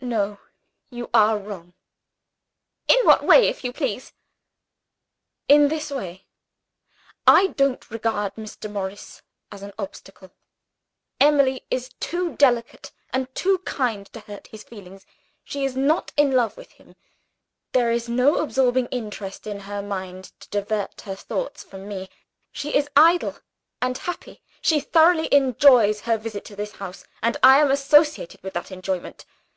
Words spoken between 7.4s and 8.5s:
don't regard